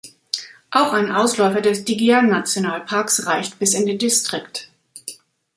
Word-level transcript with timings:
Auch 0.71 0.93
ein 0.93 1.11
Ausläufer 1.11 1.61
des 1.61 1.85
Digya-Nationalparks 1.85 3.27
reicht 3.27 3.59
bis 3.59 3.75
in 3.75 3.85
den 3.85 3.99
Distrikt. 3.99 4.71